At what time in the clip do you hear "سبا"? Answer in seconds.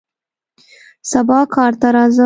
1.11-1.39